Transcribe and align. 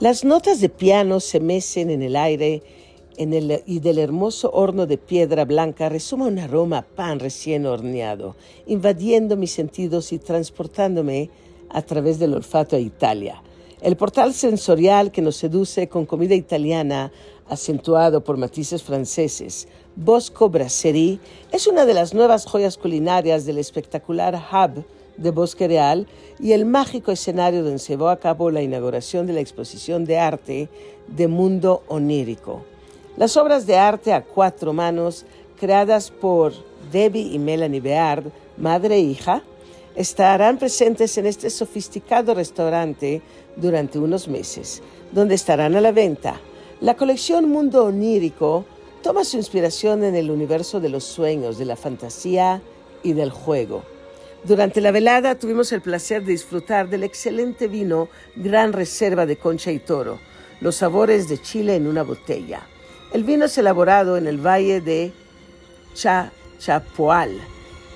Las 0.00 0.24
notas 0.24 0.62
de 0.62 0.70
piano 0.70 1.20
se 1.20 1.40
mecen 1.40 1.90
en 1.90 2.00
el 2.00 2.16
aire 2.16 2.62
y 3.18 3.80
del 3.80 3.98
hermoso 3.98 4.50
horno 4.50 4.86
de 4.86 4.96
piedra 4.96 5.44
blanca 5.44 5.90
resuma 5.90 6.24
un 6.24 6.38
aroma 6.38 6.78
a 6.78 6.82
pan 6.82 7.20
recién 7.20 7.66
horneado, 7.66 8.34
invadiendo 8.66 9.36
mis 9.36 9.50
sentidos 9.50 10.14
y 10.14 10.18
transportándome 10.18 11.28
a 11.68 11.82
través 11.82 12.18
del 12.18 12.32
olfato 12.32 12.76
a 12.76 12.78
Italia. 12.78 13.42
El 13.82 13.96
portal 13.96 14.32
sensorial 14.32 15.12
que 15.12 15.20
nos 15.20 15.36
seduce 15.36 15.90
con 15.90 16.06
comida 16.06 16.34
italiana, 16.34 17.12
acentuado 17.46 18.24
por 18.24 18.38
matices 18.38 18.82
franceses, 18.82 19.68
Bosco 19.96 20.48
Brasserie, 20.48 21.18
es 21.52 21.66
una 21.66 21.84
de 21.84 21.92
las 21.92 22.14
nuevas 22.14 22.46
joyas 22.46 22.78
culinarias 22.78 23.44
del 23.44 23.58
espectacular 23.58 24.34
hub 24.34 24.82
de 25.20 25.30
Bosque 25.30 25.68
Real 25.68 26.06
y 26.40 26.52
el 26.52 26.64
mágico 26.64 27.12
escenario 27.12 27.62
donde 27.62 27.78
se 27.78 27.92
llevó 27.92 28.08
a 28.08 28.18
cabo 28.18 28.50
la 28.50 28.62
inauguración 28.62 29.26
de 29.26 29.34
la 29.34 29.40
exposición 29.40 30.04
de 30.04 30.18
arte 30.18 30.68
de 31.06 31.28
Mundo 31.28 31.82
Onírico. 31.88 32.62
Las 33.16 33.36
obras 33.36 33.66
de 33.66 33.76
arte 33.76 34.12
a 34.12 34.24
cuatro 34.24 34.72
manos, 34.72 35.26
creadas 35.58 36.10
por 36.10 36.54
Debbie 36.90 37.34
y 37.34 37.38
Melanie 37.38 37.80
Beard, 37.80 38.32
madre 38.56 38.96
e 38.96 39.00
hija, 39.00 39.42
estarán 39.94 40.58
presentes 40.58 41.18
en 41.18 41.26
este 41.26 41.50
sofisticado 41.50 42.34
restaurante 42.34 43.20
durante 43.56 43.98
unos 43.98 44.26
meses, 44.26 44.82
donde 45.12 45.34
estarán 45.34 45.76
a 45.76 45.80
la 45.80 45.92
venta. 45.92 46.40
La 46.80 46.96
colección 46.96 47.50
Mundo 47.50 47.84
Onírico 47.84 48.64
toma 49.02 49.24
su 49.24 49.36
inspiración 49.36 50.02
en 50.04 50.14
el 50.14 50.30
universo 50.30 50.80
de 50.80 50.88
los 50.88 51.04
sueños, 51.04 51.58
de 51.58 51.66
la 51.66 51.76
fantasía 51.76 52.62
y 53.02 53.12
del 53.12 53.30
juego. 53.30 53.82
Durante 54.42 54.80
la 54.80 54.90
velada 54.90 55.34
tuvimos 55.34 55.70
el 55.72 55.82
placer 55.82 56.24
de 56.24 56.32
disfrutar 56.32 56.88
del 56.88 57.04
excelente 57.04 57.68
vino 57.68 58.08
Gran 58.34 58.72
Reserva 58.72 59.26
de 59.26 59.36
Concha 59.36 59.70
y 59.70 59.78
Toro, 59.78 60.18
los 60.62 60.76
sabores 60.76 61.28
de 61.28 61.36
Chile 61.42 61.76
en 61.76 61.86
una 61.86 62.02
botella. 62.02 62.62
El 63.12 63.24
vino 63.24 63.44
es 63.44 63.58
elaborado 63.58 64.16
en 64.16 64.26
el 64.26 64.38
valle 64.38 64.80
de 64.80 65.12
Chachapoal. 65.94 67.38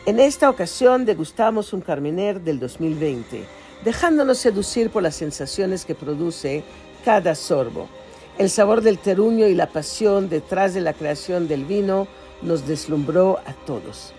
En 0.05 0.21
esta 0.21 0.51
ocasión 0.51 1.07
degustamos 1.07 1.73
un 1.73 1.81
Carmener 1.81 2.43
del 2.43 2.61
2020, 2.61 3.43
dejándonos 3.83 4.37
seducir 4.37 4.91
por 4.91 5.03
las 5.03 5.15
sensaciones 5.15 5.87
que 5.87 5.95
produce 5.95 6.63
cada 7.07 7.35
sorbo. 7.35 7.89
El 8.37 8.51
sabor 8.51 8.83
del 8.83 8.99
teruño 8.99 9.47
y 9.47 9.55
la 9.55 9.71
pasión 9.71 10.29
detrás 10.29 10.75
de 10.75 10.83
la 10.83 10.93
creación 10.93 11.49
del 11.49 11.65
vino 11.65 12.07
nos 12.43 12.67
deslumbró 12.67 13.39
a 13.47 13.55
todos. 13.65 14.13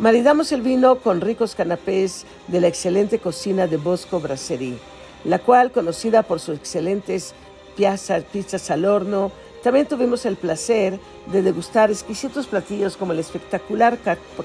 Maridamos 0.00 0.50
el 0.50 0.60
vino 0.60 0.96
con 0.98 1.20
ricos 1.20 1.54
canapés 1.54 2.26
de 2.48 2.60
la 2.60 2.66
excelente 2.66 3.20
cocina 3.20 3.68
de 3.68 3.76
Bosco 3.76 4.18
Brasserie, 4.18 4.76
la 5.24 5.38
cual, 5.38 5.70
conocida 5.70 6.24
por 6.24 6.40
sus 6.40 6.56
excelentes 6.56 7.32
pizzas, 7.76 8.24
pizzas 8.24 8.72
al 8.72 8.86
horno, 8.86 9.30
también 9.62 9.86
tuvimos 9.86 10.26
el 10.26 10.34
placer 10.34 10.98
de 11.30 11.42
degustar 11.42 11.92
exquisitos 11.92 12.48
platillos 12.48 12.96
como 12.96 13.12
el 13.12 13.20
espectacular 13.20 13.96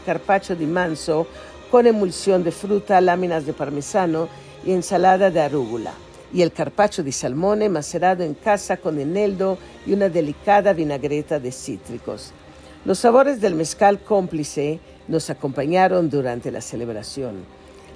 carpaccio 0.06 0.56
di 0.56 0.68
manso 0.68 1.26
con 1.72 1.88
emulsión 1.88 2.44
de 2.44 2.52
fruta, 2.52 3.02
láminas 3.02 3.48
de 3.48 3.54
parmesano 3.54 4.30
y 4.64 4.72
ensalada 4.72 5.32
de 5.32 5.42
arúgula, 5.42 5.94
y 6.32 6.44
el 6.44 6.52
carpaccio 6.52 7.04
di 7.04 7.12
salmone 7.12 7.70
macerado 7.70 8.24
en 8.24 8.36
casa 8.36 8.78
con 8.78 9.00
eneldo 9.00 9.58
y 9.88 9.94
una 9.94 10.10
delicada 10.10 10.74
vinagreta 10.74 11.40
de 11.40 11.52
cítricos. 11.52 12.34
Los 12.86 13.00
sabores 13.00 13.42
del 13.42 13.56
mezcal 13.56 14.00
cómplice 14.00 14.80
nos 15.10 15.30
acompañaron 15.30 16.10
durante 16.10 16.52
la 16.52 16.62
celebración. 16.62 17.44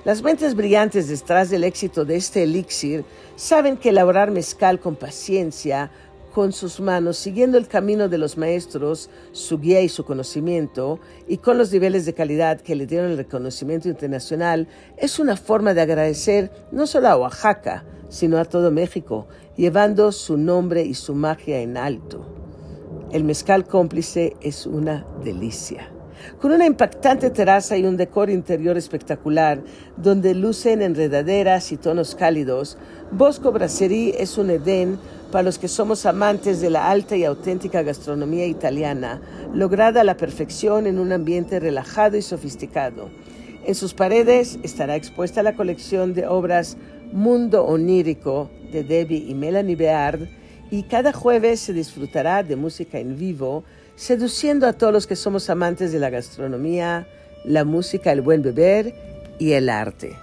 Las 0.03 0.21
mentes 0.21 0.55
brillantes 0.55 1.07
detrás 1.07 1.49
del 1.49 1.63
éxito 1.63 2.03
de 2.03 2.17
este 2.17 2.43
elixir 2.43 3.05
saben 3.37 3.77
que 3.77 3.89
elaborar 3.89 4.31
mezcal 4.31 4.79
con 4.81 4.97
paciencia, 4.97 5.91
con 6.33 6.51
sus 6.51 6.81
manos, 6.81 7.17
siguiendo 7.17 7.57
el 7.57 7.67
camino 7.67 8.09
de 8.09 8.17
los 8.17 8.37
maestros, 8.37 9.09
su 9.31 9.59
guía 9.59 9.81
y 9.81 9.87
su 9.87 10.03
conocimiento, 10.03 10.99
y 11.27 11.37
con 11.37 11.57
los 11.57 11.71
niveles 11.71 12.05
de 12.05 12.15
calidad 12.15 12.59
que 12.59 12.75
le 12.75 12.87
dieron 12.87 13.11
el 13.11 13.17
reconocimiento 13.17 13.87
internacional, 13.87 14.67
es 14.97 15.19
una 15.19 15.37
forma 15.37 15.73
de 15.73 15.81
agradecer 15.81 16.51
no 16.71 16.87
solo 16.87 17.07
a 17.07 17.17
Oaxaca, 17.17 17.85
sino 18.09 18.39
a 18.39 18.45
todo 18.45 18.71
México, 18.71 19.27
llevando 19.55 20.11
su 20.11 20.37
nombre 20.37 20.83
y 20.83 20.95
su 20.95 21.13
magia 21.13 21.61
en 21.61 21.77
alto. 21.77 22.25
El 23.11 23.23
mezcal 23.23 23.65
cómplice 23.65 24.35
es 24.41 24.65
una 24.65 25.05
delicia 25.23 25.92
con 26.39 26.51
una 26.51 26.65
impactante 26.65 27.29
terraza 27.29 27.77
y 27.77 27.85
un 27.85 27.97
decor 27.97 28.29
interior 28.29 28.77
espectacular, 28.77 29.61
donde 29.97 30.33
lucen 30.35 30.81
enredaderas 30.81 31.71
y 31.71 31.77
tonos 31.77 32.15
cálidos, 32.15 32.77
Bosco 33.11 33.51
Brasserie 33.51 34.15
es 34.19 34.37
un 34.37 34.49
edén 34.49 34.99
para 35.31 35.43
los 35.43 35.57
que 35.57 35.67
somos 35.67 36.05
amantes 36.05 36.61
de 36.61 36.69
la 36.69 36.89
alta 36.89 37.15
y 37.15 37.23
auténtica 37.23 37.81
gastronomía 37.81 38.45
italiana, 38.45 39.21
lograda 39.53 40.01
a 40.01 40.03
la 40.03 40.17
perfección 40.17 40.87
en 40.87 40.99
un 40.99 41.11
ambiente 41.11 41.59
relajado 41.59 42.17
y 42.17 42.21
sofisticado. 42.21 43.09
En 43.65 43.75
sus 43.75 43.93
paredes 43.93 44.59
estará 44.61 44.95
expuesta 44.95 45.41
la 45.41 45.55
colección 45.55 46.13
de 46.13 46.27
obras 46.27 46.77
Mundo 47.11 47.65
Onírico 47.65 48.49
de 48.71 48.83
Debbie 48.83 49.25
y 49.27 49.33
Melanie 49.35 49.75
Beard, 49.75 50.27
y 50.69 50.83
cada 50.83 51.13
jueves 51.13 51.59
se 51.59 51.73
disfrutará 51.73 52.43
de 52.43 52.55
música 52.55 52.97
en 52.99 53.17
vivo 53.17 53.63
seduciendo 53.95 54.67
a 54.67 54.73
todos 54.73 54.93
los 54.93 55.07
que 55.07 55.15
somos 55.15 55.49
amantes 55.49 55.91
de 55.91 55.99
la 55.99 56.09
gastronomía, 56.09 57.07
la 57.43 57.63
música, 57.63 58.11
el 58.11 58.21
buen 58.21 58.41
beber 58.41 58.93
y 59.39 59.53
el 59.53 59.69
arte. 59.69 60.15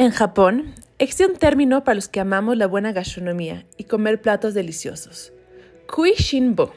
En 0.00 0.12
Japón, 0.12 0.74
existe 0.98 1.26
un 1.26 1.36
término 1.36 1.84
para 1.84 1.96
los 1.96 2.08
que 2.08 2.20
amamos 2.20 2.56
la 2.56 2.66
buena 2.66 2.90
gastronomía 2.90 3.66
y 3.76 3.84
comer 3.84 4.22
platos 4.22 4.54
deliciosos. 4.54 5.34
Kui 5.94 6.14
Shinbo. 6.14 6.72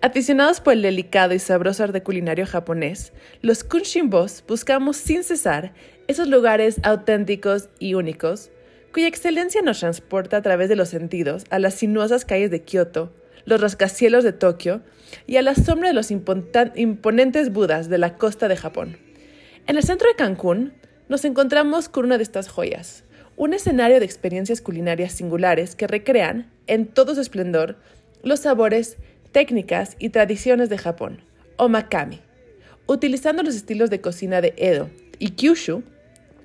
Aficionados 0.00 0.62
por 0.62 0.72
el 0.72 0.80
delicado 0.80 1.34
y 1.34 1.38
sabroso 1.38 1.84
arte 1.84 2.02
culinario 2.02 2.46
japonés, 2.46 3.12
los 3.42 3.62
Kunshinbos 3.62 4.42
buscamos 4.48 4.96
sin 4.96 5.22
cesar 5.22 5.74
esos 6.08 6.28
lugares 6.28 6.80
auténticos 6.82 7.68
y 7.78 7.92
únicos 7.92 8.50
cuya 8.90 9.08
excelencia 9.08 9.60
nos 9.60 9.80
transporta 9.80 10.38
a 10.38 10.42
través 10.42 10.70
de 10.70 10.76
los 10.76 10.88
sentidos 10.88 11.44
a 11.50 11.58
las 11.58 11.74
sinuosas 11.74 12.24
calles 12.24 12.50
de 12.50 12.62
Kioto, 12.62 13.12
los 13.44 13.60
rascacielos 13.60 14.24
de 14.24 14.32
Tokio 14.32 14.80
y 15.26 15.36
a 15.36 15.42
la 15.42 15.54
sombra 15.54 15.88
de 15.88 15.94
los 15.94 16.10
imponentes 16.10 17.52
budas 17.52 17.90
de 17.90 17.98
la 17.98 18.16
costa 18.16 18.48
de 18.48 18.56
Japón. 18.56 18.96
En 19.66 19.76
el 19.76 19.82
centro 19.82 20.08
de 20.08 20.14
Cancún, 20.14 20.72
nos 21.08 21.24
encontramos 21.24 21.88
con 21.88 22.04
una 22.04 22.16
de 22.16 22.22
estas 22.22 22.48
joyas, 22.48 23.04
un 23.36 23.52
escenario 23.52 24.00
de 24.00 24.06
experiencias 24.06 24.60
culinarias 24.60 25.12
singulares 25.12 25.76
que 25.76 25.86
recrean, 25.86 26.50
en 26.66 26.86
todo 26.86 27.14
su 27.14 27.20
esplendor, 27.20 27.76
los 28.22 28.40
sabores, 28.40 28.96
técnicas 29.32 29.96
y 29.98 30.08
tradiciones 30.08 30.68
de 30.68 30.78
Japón, 30.78 31.22
omakami. 31.56 32.20
Utilizando 32.86 33.42
los 33.42 33.54
estilos 33.54 33.90
de 33.90 34.00
cocina 34.00 34.40
de 34.40 34.54
Edo 34.56 34.90
y 35.18 35.30
Kyushu, 35.30 35.82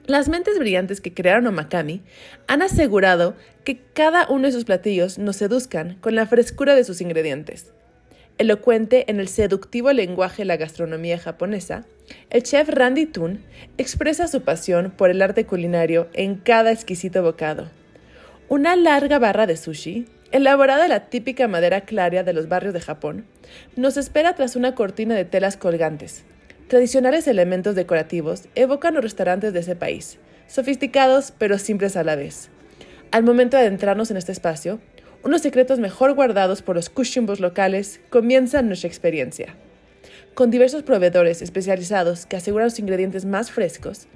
las 0.05 0.29
mentes 0.29 0.59
brillantes 0.59 0.99
que 0.99 1.13
crearon 1.13 1.47
omakami 1.47 2.01
han 2.47 2.61
asegurado 2.61 3.35
que 3.63 3.79
cada 3.93 4.27
uno 4.27 4.47
de 4.47 4.51
sus 4.51 4.65
platillos 4.65 5.17
nos 5.17 5.37
seduzcan 5.37 5.95
con 6.01 6.15
la 6.15 6.25
frescura 6.25 6.75
de 6.75 6.83
sus 6.83 7.01
ingredientes. 7.01 7.71
Elocuente 8.37 9.09
en 9.09 9.19
el 9.19 9.27
seductivo 9.27 9.91
lenguaje 9.93 10.41
de 10.41 10.45
la 10.45 10.57
gastronomía 10.57 11.19
japonesa, 11.19 11.85
el 12.29 12.43
chef 12.43 12.69
Randy 12.69 13.05
Toon 13.05 13.43
expresa 13.77 14.27
su 14.27 14.41
pasión 14.41 14.91
por 14.91 15.09
el 15.09 15.21
arte 15.21 15.45
culinario 15.45 16.09
en 16.13 16.35
cada 16.35 16.71
exquisito 16.71 17.21
bocado. 17.21 17.69
Una 18.49 18.75
larga 18.75 19.19
barra 19.19 19.45
de 19.45 19.57
sushi, 19.57 20.07
elaborada 20.31 20.83
de 20.83 20.89
la 20.89 21.09
típica 21.09 21.47
madera 21.47 21.81
clara 21.81 22.23
de 22.23 22.33
los 22.33 22.49
barrios 22.49 22.73
de 22.73 22.81
Japón, 22.81 23.25
nos 23.75 23.97
espera 23.97 24.33
tras 24.33 24.55
una 24.55 24.75
cortina 24.75 25.15
de 25.15 25.25
telas 25.25 25.55
colgantes. 25.55 26.23
Tradicionales 26.67 27.27
elementos 27.27 27.75
decorativos 27.75 28.47
evocan 28.55 28.93
los 28.93 29.03
restaurantes 29.03 29.53
de 29.53 29.59
ese 29.59 29.75
país, 29.75 30.17
sofisticados 30.47 31.31
pero 31.37 31.59
simples 31.59 31.95
a 31.95 32.03
la 32.03 32.15
vez. 32.15 32.49
Al 33.11 33.23
momento 33.23 33.57
de 33.57 33.63
adentrarnos 33.63 34.09
en 34.09 34.17
este 34.17 34.31
espacio, 34.31 34.79
unos 35.23 35.41
secretos 35.41 35.79
mejor 35.79 36.13
guardados 36.13 36.61
por 36.61 36.75
los 36.75 36.89
kushimbos 36.89 37.39
locales, 37.39 37.99
comienza 38.09 38.61
nuestra 38.61 38.87
experiencia. 38.87 39.55
con 40.33 40.49
diversos 40.49 40.83
proveedores 40.83 41.41
especializados 41.41 42.25
que 42.25 42.37
aseguran 42.37 42.67
los 42.67 42.79
ingredientes 42.79 43.25
más 43.25 43.51
frescos, 43.51 44.07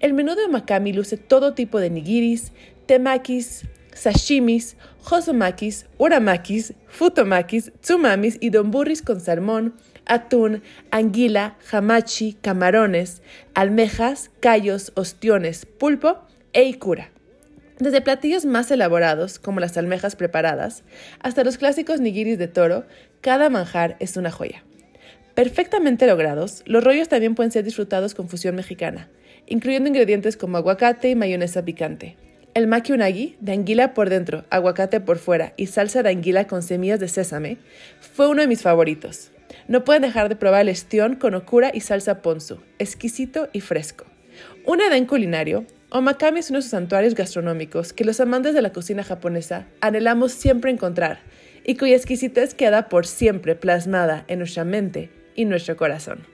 el 0.00 0.12
menú 0.12 0.34
de 0.34 0.44
Omakami 0.44 0.92
luce 0.92 1.16
todo 1.16 1.54
tipo 1.54 1.80
de 1.80 1.88
nigiris, 1.88 2.52
temakis, 2.86 3.64
sashimis, 3.94 4.76
hosomakis, 5.10 5.86
uramakis, 5.98 6.74
futomakis, 6.88 7.72
tsumamis 7.80 8.36
y 8.40 8.50
donburris 8.50 9.02
con 9.02 9.20
salmón, 9.20 9.74
atún, 10.06 10.62
anguila, 10.90 11.56
hamachi, 11.70 12.34
camarones, 12.34 13.22
almejas, 13.54 14.30
callos, 14.40 14.92
ostiones, 14.94 15.64
pulpo 15.64 16.18
e 16.52 16.64
ikura. 16.64 17.11
Desde 17.82 18.00
platillos 18.00 18.46
más 18.46 18.70
elaborados, 18.70 19.40
como 19.40 19.58
las 19.58 19.76
almejas 19.76 20.14
preparadas, 20.14 20.84
hasta 21.18 21.42
los 21.42 21.58
clásicos 21.58 21.98
nigiris 21.98 22.38
de 22.38 22.46
toro, 22.46 22.84
cada 23.20 23.50
manjar 23.50 23.96
es 23.98 24.16
una 24.16 24.30
joya. 24.30 24.62
Perfectamente 25.34 26.06
logrados, 26.06 26.62
los 26.64 26.84
rollos 26.84 27.08
también 27.08 27.34
pueden 27.34 27.50
ser 27.50 27.64
disfrutados 27.64 28.14
con 28.14 28.28
fusión 28.28 28.54
mexicana, 28.54 29.08
incluyendo 29.46 29.88
ingredientes 29.88 30.36
como 30.36 30.58
aguacate 30.58 31.10
y 31.10 31.16
mayonesa 31.16 31.64
picante. 31.64 32.16
El 32.54 32.68
maki 32.68 32.92
unagi, 32.92 33.36
de 33.40 33.50
anguila 33.50 33.94
por 33.94 34.10
dentro, 34.10 34.44
aguacate 34.50 35.00
por 35.00 35.18
fuera 35.18 35.52
y 35.56 35.66
salsa 35.66 36.04
de 36.04 36.10
anguila 36.10 36.46
con 36.46 36.62
semillas 36.62 37.00
de 37.00 37.08
sésame, 37.08 37.56
fue 37.98 38.28
uno 38.28 38.42
de 38.42 38.46
mis 38.46 38.62
favoritos. 38.62 39.32
No 39.66 39.82
pueden 39.82 40.02
dejar 40.02 40.28
de 40.28 40.36
probar 40.36 40.60
el 40.60 40.68
estión 40.68 41.16
con 41.16 41.34
okura 41.34 41.72
y 41.74 41.80
salsa 41.80 42.22
ponzu, 42.22 42.60
exquisito 42.78 43.48
y 43.52 43.60
fresco. 43.60 44.04
Un 44.64 44.80
edén 44.80 45.04
culinario, 45.04 45.66
Omakami 45.94 46.40
es 46.40 46.48
uno 46.48 46.60
de 46.60 46.62
sus 46.62 46.70
santuarios 46.70 47.14
gastronómicos 47.14 47.92
que 47.92 48.06
los 48.06 48.18
amantes 48.18 48.54
de 48.54 48.62
la 48.62 48.72
cocina 48.72 49.04
japonesa 49.04 49.66
anhelamos 49.82 50.32
siempre 50.32 50.70
encontrar 50.70 51.20
y 51.66 51.76
cuya 51.76 51.96
exquisitez 51.96 52.54
queda 52.54 52.88
por 52.88 53.06
siempre 53.06 53.56
plasmada 53.56 54.24
en 54.26 54.38
nuestra 54.38 54.64
mente 54.64 55.10
y 55.34 55.44
nuestro 55.44 55.76
corazón. 55.76 56.31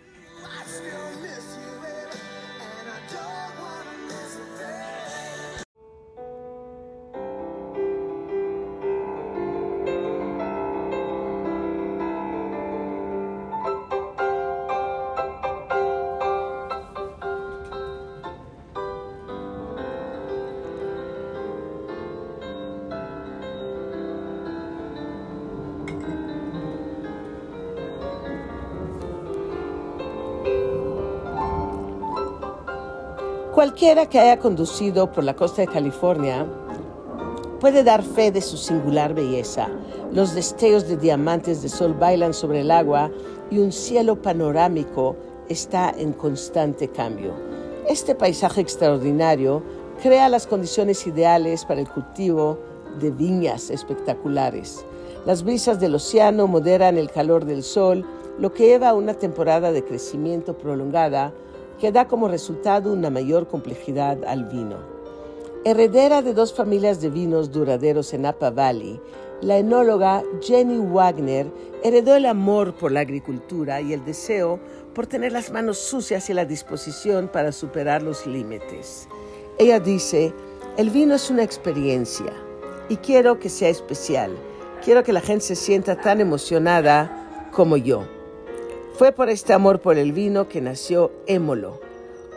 Cualquiera 33.58 34.06
que 34.06 34.20
haya 34.20 34.38
conducido 34.38 35.10
por 35.10 35.24
la 35.24 35.34
costa 35.34 35.62
de 35.62 35.66
California 35.66 36.46
puede 37.58 37.82
dar 37.82 38.04
fe 38.04 38.30
de 38.30 38.40
su 38.40 38.56
singular 38.56 39.14
belleza. 39.14 39.66
Los 40.12 40.32
destellos 40.32 40.86
de 40.86 40.96
diamantes 40.96 41.60
de 41.60 41.68
sol 41.68 41.92
bailan 41.92 42.34
sobre 42.34 42.60
el 42.60 42.70
agua 42.70 43.10
y 43.50 43.58
un 43.58 43.72
cielo 43.72 44.22
panorámico 44.22 45.16
está 45.48 45.90
en 45.90 46.12
constante 46.12 46.86
cambio. 46.86 47.34
Este 47.88 48.14
paisaje 48.14 48.60
extraordinario 48.60 49.64
crea 50.00 50.28
las 50.28 50.46
condiciones 50.46 51.04
ideales 51.08 51.64
para 51.64 51.80
el 51.80 51.88
cultivo 51.88 52.60
de 53.00 53.10
viñas 53.10 53.70
espectaculares. 53.70 54.86
Las 55.26 55.42
brisas 55.42 55.80
del 55.80 55.96
océano 55.96 56.46
moderan 56.46 56.96
el 56.96 57.10
calor 57.10 57.44
del 57.44 57.64
sol, 57.64 58.06
lo 58.38 58.52
que 58.52 58.66
lleva 58.66 58.90
a 58.90 58.94
una 58.94 59.14
temporada 59.14 59.72
de 59.72 59.84
crecimiento 59.84 60.56
prolongada 60.56 61.32
que 61.78 61.92
da 61.92 62.06
como 62.08 62.28
resultado 62.28 62.92
una 62.92 63.10
mayor 63.10 63.48
complejidad 63.48 64.24
al 64.24 64.44
vino. 64.44 64.76
Heredera 65.64 66.22
de 66.22 66.34
dos 66.34 66.52
familias 66.52 67.00
de 67.00 67.10
vinos 67.10 67.50
duraderos 67.50 68.12
en 68.14 68.22
Napa 68.22 68.50
Valley, 68.50 69.00
la 69.40 69.58
enóloga 69.58 70.22
Jenny 70.40 70.78
Wagner 70.78 71.46
heredó 71.84 72.16
el 72.16 72.26
amor 72.26 72.74
por 72.74 72.90
la 72.90 73.00
agricultura 73.00 73.80
y 73.80 73.92
el 73.92 74.04
deseo 74.04 74.58
por 74.94 75.06
tener 75.06 75.30
las 75.30 75.52
manos 75.52 75.78
sucias 75.78 76.28
y 76.28 76.34
la 76.34 76.44
disposición 76.44 77.28
para 77.28 77.52
superar 77.52 78.02
los 78.02 78.26
límites. 78.26 79.08
Ella 79.58 79.78
dice, 79.78 80.32
el 80.76 80.90
vino 80.90 81.14
es 81.14 81.30
una 81.30 81.44
experiencia 81.44 82.32
y 82.88 82.96
quiero 82.96 83.38
que 83.38 83.48
sea 83.48 83.68
especial. 83.68 84.32
Quiero 84.84 85.02
que 85.02 85.12
la 85.12 85.20
gente 85.20 85.44
se 85.44 85.56
sienta 85.56 86.00
tan 86.00 86.20
emocionada 86.20 87.48
como 87.52 87.76
yo. 87.76 88.17
Fue 88.98 89.12
por 89.12 89.30
este 89.30 89.52
amor 89.52 89.80
por 89.80 89.96
el 89.96 90.10
vino 90.10 90.48
que 90.48 90.60
nació 90.60 91.12
Émolo, 91.28 91.80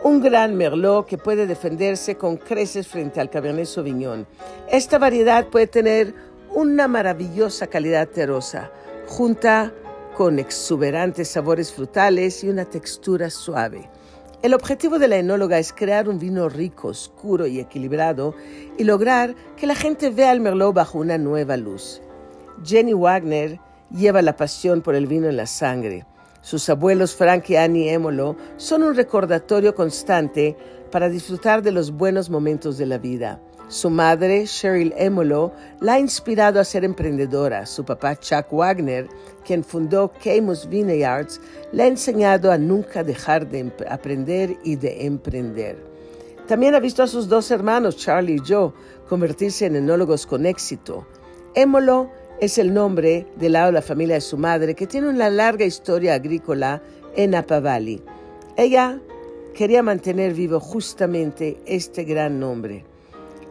un 0.04 0.20
gran 0.20 0.54
merlot 0.54 1.06
que 1.06 1.18
puede 1.18 1.48
defenderse 1.48 2.14
con 2.14 2.36
creces 2.36 2.86
frente 2.86 3.20
al 3.20 3.30
Cabernet 3.30 3.66
Sauvignon. 3.66 4.28
Esta 4.70 4.96
variedad 4.98 5.48
puede 5.48 5.66
tener 5.66 6.14
una 6.54 6.86
maravillosa 6.86 7.66
calidad 7.66 8.06
terrosa, 8.06 8.70
junta 9.08 9.72
con 10.16 10.38
exuberantes 10.38 11.26
sabores 11.26 11.72
frutales 11.72 12.44
y 12.44 12.48
una 12.48 12.64
textura 12.64 13.28
suave. 13.28 13.90
El 14.40 14.54
objetivo 14.54 15.00
de 15.00 15.08
la 15.08 15.16
enóloga 15.16 15.58
es 15.58 15.72
crear 15.72 16.08
un 16.08 16.20
vino 16.20 16.48
rico, 16.48 16.86
oscuro 16.86 17.48
y 17.48 17.58
equilibrado 17.58 18.36
y 18.78 18.84
lograr 18.84 19.34
que 19.56 19.66
la 19.66 19.74
gente 19.74 20.10
vea 20.10 20.30
el 20.30 20.40
merlot 20.40 20.74
bajo 20.74 21.00
una 21.00 21.18
nueva 21.18 21.56
luz. 21.56 22.00
Jenny 22.64 22.92
Wagner 22.92 23.58
lleva 23.90 24.22
la 24.22 24.36
pasión 24.36 24.80
por 24.80 24.94
el 24.94 25.08
vino 25.08 25.28
en 25.28 25.36
la 25.36 25.46
sangre. 25.46 26.06
Sus 26.42 26.68
abuelos 26.68 27.14
Frank 27.14 27.48
y 27.50 27.56
Annie 27.56 27.92
Emolo 27.92 28.36
son 28.56 28.82
un 28.82 28.96
recordatorio 28.96 29.74
constante 29.76 30.56
para 30.90 31.08
disfrutar 31.08 31.62
de 31.62 31.70
los 31.70 31.92
buenos 31.92 32.30
momentos 32.30 32.76
de 32.78 32.86
la 32.86 32.98
vida. 32.98 33.40
Su 33.68 33.88
madre, 33.88 34.44
Cheryl 34.44 34.92
Emolo, 34.96 35.52
la 35.80 35.94
ha 35.94 35.98
inspirado 36.00 36.60
a 36.60 36.64
ser 36.64 36.84
emprendedora. 36.84 37.64
Su 37.64 37.84
papá, 37.84 38.16
Chuck 38.16 38.52
Wagner, 38.52 39.08
quien 39.46 39.62
fundó 39.62 40.12
Camus 40.22 40.68
Vineyards, 40.68 41.40
le 41.70 41.84
ha 41.84 41.86
enseñado 41.86 42.50
a 42.50 42.58
nunca 42.58 43.04
dejar 43.04 43.48
de 43.48 43.72
aprender 43.88 44.58
y 44.64 44.76
de 44.76 45.06
emprender. 45.06 45.78
También 46.48 46.74
ha 46.74 46.80
visto 46.80 47.04
a 47.04 47.06
sus 47.06 47.28
dos 47.28 47.52
hermanos, 47.52 47.96
Charlie 47.96 48.34
y 48.34 48.42
Joe, 48.46 48.72
convertirse 49.08 49.66
en 49.66 49.76
enólogos 49.76 50.26
con 50.26 50.44
éxito. 50.44 51.06
Emolo 51.54 52.10
es 52.42 52.58
el 52.58 52.74
nombre 52.74 53.24
del 53.36 53.52
lado 53.52 53.66
de 53.66 53.74
la 53.74 53.82
familia 53.82 54.16
de 54.16 54.20
su 54.20 54.36
madre, 54.36 54.74
que 54.74 54.88
tiene 54.88 55.08
una 55.08 55.30
larga 55.30 55.64
historia 55.64 56.14
agrícola 56.14 56.82
en 57.14 57.30
Napa 57.30 57.60
Valley. 57.60 58.02
Ella 58.56 58.98
quería 59.54 59.80
mantener 59.84 60.34
vivo 60.34 60.58
justamente 60.58 61.62
este 61.66 62.02
gran 62.02 62.40
nombre. 62.40 62.84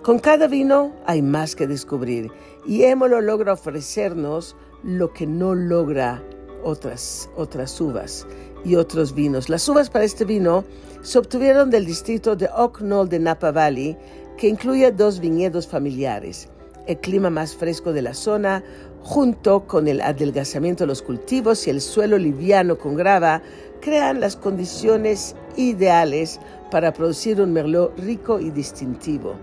Con 0.04 0.20
cada 0.20 0.48
vino 0.48 0.94
hay 1.06 1.22
más 1.22 1.56
que 1.56 1.68
descubrir 1.68 2.34
y 2.68 2.84
Émolo 2.84 3.22
logra 3.22 3.54
ofrecernos 3.54 4.58
lo 4.84 5.14
que 5.14 5.26
no 5.26 5.56
logra 5.56 6.22
otras, 6.62 7.30
otras 7.38 7.80
uvas 7.80 8.28
y 8.66 8.76
otros 8.76 9.16
vinos. 9.16 9.48
Las 9.48 9.70
uvas 9.70 9.90
para 9.90 10.04
este 10.04 10.26
vino 10.26 10.66
se 11.02 11.18
obtuvieron 11.18 11.70
del 11.70 11.86
distrito 11.86 12.36
de 12.36 12.50
Oak 12.54 12.82
de 12.82 13.20
Napa 13.20 13.52
Valley, 13.52 13.98
que 14.38 14.50
incluye 14.50 14.92
dos 14.92 15.22
viñedos 15.22 15.66
familiares 15.66 16.50
el 16.92 17.00
clima 17.00 17.30
más 17.30 17.56
fresco 17.56 17.94
de 17.94 18.02
la 18.02 18.14
zona, 18.14 18.64
junto 19.02 19.66
con 19.66 19.88
el 19.88 20.02
adelgazamiento 20.02 20.84
de 20.84 20.90
los 20.90 21.02
cultivos 21.02 21.66
y 21.66 21.70
el 21.70 21.82
suelo 21.82 22.18
liviano 22.18 22.78
con 22.78 22.96
grava, 22.96 23.42
crean 23.82 24.20
las 24.20 24.36
condiciones 24.36 25.36
ideales 25.56 26.40
para 26.70 26.94
producir 26.94 27.42
un 27.42 27.54
merlot 27.54 27.98
rico 28.00 28.40
y 28.40 28.52
distintivo. 28.52 29.36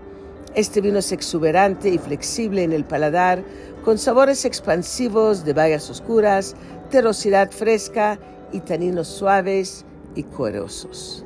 Este 0.55 0.81
vino 0.81 0.99
es 0.99 1.11
exuberante 1.11 1.89
y 1.89 1.97
flexible 1.97 2.63
en 2.63 2.71
el 2.71 2.85
paladar, 2.85 3.43
con 3.83 3.97
sabores 3.97 4.45
expansivos 4.45 5.45
de 5.45 5.53
bayas 5.53 5.89
oscuras, 5.89 6.55
terrosidad 6.89 7.51
fresca 7.51 8.19
y 8.51 8.61
taninos 8.61 9.07
suaves 9.07 9.85
y 10.15 10.23
cuerosos. 10.23 11.23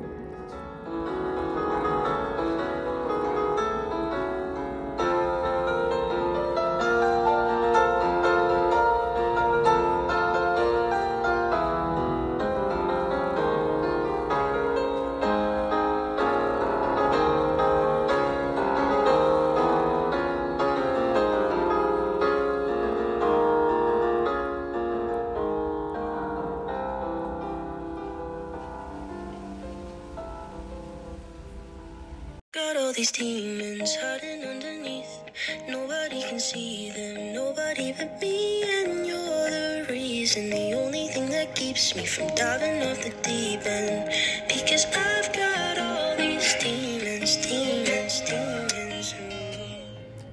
Reason, 40.34 40.50
the 40.50 40.74
only 40.74 41.08
thing 41.08 41.30
that 41.30 41.54
keeps 41.54 41.94
me 41.94 42.06
from 42.06 42.28
diving 42.34 42.82
off 42.82 43.02
the 43.02 43.12
deep 43.22 43.64
end. 43.66 44.10
Because 44.48 44.86
I've 44.86 45.32
got 45.32 45.78
all 45.78 46.16
these 46.16 46.56
demons, 46.60 47.36
demons, 47.46 48.22
demons. 48.26 49.14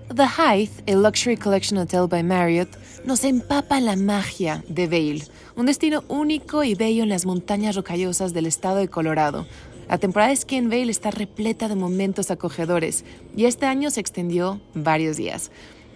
The 0.09 0.27
Hythe, 0.27 0.83
el 0.87 1.01
Luxury 1.01 1.37
Collection 1.37 1.77
Hotel 1.77 2.07
by 2.07 2.23
Marriott, 2.23 2.69
nos 3.05 3.23
empapa 3.23 3.79
la 3.79 3.95
magia 3.95 4.63
de 4.67 4.87
Vail, 4.87 5.23
un 5.55 5.65
destino 5.65 6.03
único 6.09 6.63
y 6.63 6.75
bello 6.75 7.03
en 7.03 7.09
las 7.09 7.25
montañas 7.25 7.75
rocallosas 7.75 8.33
del 8.33 8.45
estado 8.45 8.77
de 8.77 8.89
Colorado. 8.89 9.47
La 9.89 9.97
temporada 9.97 10.29
de 10.29 10.35
esquí 10.35 10.57
en 10.57 10.69
Vail 10.69 10.89
está 10.89 11.11
repleta 11.11 11.67
de 11.67 11.75
momentos 11.75 12.29
acogedores 12.29 13.03
y 13.35 13.45
este 13.45 13.65
año 13.65 13.89
se 13.89 14.01
extendió 14.01 14.59
varios 14.73 15.17
días. 15.17 15.49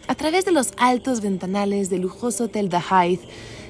A 0.07 0.15
través 0.15 0.45
de 0.45 0.51
los 0.51 0.71
altos 0.77 1.21
ventanales 1.21 1.89
del 1.89 2.01
lujoso 2.01 2.45
Hotel 2.45 2.69
The 2.69 2.79
Hythe, 2.79 3.27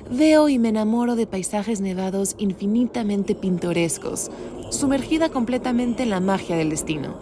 veo 0.09 0.49
y 0.49 0.59
me 0.59 0.69
enamoro 0.69 1.15
de 1.15 1.27
paisajes 1.27 1.81
nevados 1.81 2.35
infinitamente 2.37 3.35
pintorescos, 3.35 4.29
sumergida 4.69 5.29
completamente 5.29 6.03
en 6.03 6.09
la 6.09 6.19
magia 6.19 6.55
del 6.55 6.69
destino. 6.69 7.15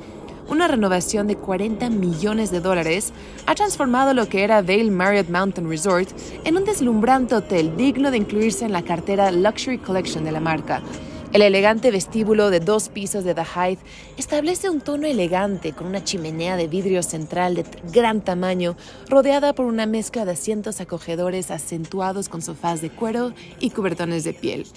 Una 0.50 0.68
renovación 0.68 1.28
de 1.28 1.38
40 1.38 1.90
millones 1.90 2.52
de 2.52 2.60
dólares 2.60 3.14
ha 3.46 3.56
transformado 3.56 4.14
lo 4.14 4.28
que 4.28 4.44
era 4.44 4.62
Vail 4.62 4.92
Marriott 4.92 5.30
Mountain 5.30 5.70
Resort 5.70 6.10
en 6.44 6.58
un 6.58 6.66
deslumbrante 6.66 7.36
hotel 7.36 7.78
digno 7.78 8.12
de 8.12 8.18
incluirse 8.18 8.66
en 8.66 8.74
la 8.74 8.84
cartera 8.84 9.32
Luxury 9.32 9.78
Collection 9.78 10.26
de 10.26 10.32
la 10.34 10.42
marca 10.42 10.84
el 11.34 11.42
elegante 11.42 11.90
vestíbulo 11.90 12.52
de 12.52 12.60
dos 12.60 12.90
pisos 12.90 13.24
de 13.24 13.34
The 13.34 13.44
Hythe 13.44 13.84
establece 14.18 14.70
un 14.70 14.82
tono 14.82 15.08
elegante 15.08 15.74
con 15.74 15.88
una 15.88 16.04
chimenea 16.04 16.58
de 16.58 16.68
vidrio 16.68 17.02
central 17.02 17.56
de 17.56 17.66
gran 17.92 18.22
tamaño, 18.22 18.78
rodeada 19.10 19.54
por 19.54 19.66
una 19.66 19.88
mezcla 19.88 20.26
de 20.26 20.34
asientos 20.34 20.80
acogedores 20.80 21.50
acentuados 21.50 22.30
con 22.30 22.44
sofás 22.44 22.82
de 22.82 22.92
cuero 22.92 23.34
y 23.60 23.72
cubertones 23.72 24.24
de 24.24 24.34
piel. 24.34 24.68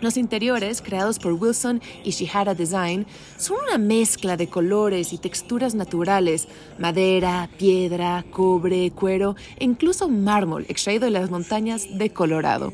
Los 0.00 0.16
interiores, 0.16 0.80
creados 0.80 1.18
por 1.18 1.34
Wilson 1.34 1.82
y 2.02 2.10
Shihara 2.10 2.54
Design, 2.54 3.06
son 3.36 3.58
una 3.62 3.76
mezcla 3.76 4.38
de 4.38 4.48
colores 4.48 5.12
y 5.12 5.18
texturas 5.18 5.74
naturales, 5.74 6.48
madera, 6.78 7.50
piedra, 7.58 8.24
cobre, 8.30 8.90
cuero 8.92 9.36
e 9.58 9.64
incluso 9.64 10.08
mármol 10.08 10.64
extraído 10.68 11.04
de 11.04 11.10
las 11.10 11.30
montañas 11.30 11.86
de 11.98 12.10
Colorado 12.10 12.72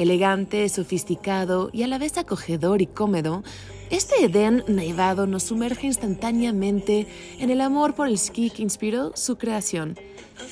elegante, 0.00 0.68
sofisticado 0.68 1.70
y 1.72 1.82
a 1.82 1.86
la 1.86 1.98
vez 1.98 2.16
acogedor 2.16 2.80
y 2.80 2.86
cómodo, 2.86 3.44
este 3.90 4.24
Edén 4.24 4.64
nevado 4.66 5.26
nos 5.26 5.42
sumerge 5.42 5.86
instantáneamente 5.86 7.06
en 7.38 7.50
el 7.50 7.60
amor 7.60 7.94
por 7.94 8.08
el 8.08 8.18
ski 8.18 8.50
que 8.50 8.62
inspiró 8.62 9.12
su 9.14 9.36
creación. 9.36 9.98